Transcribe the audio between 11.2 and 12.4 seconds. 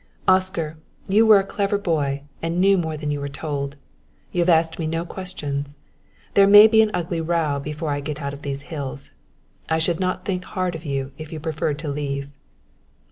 you preferred to leave."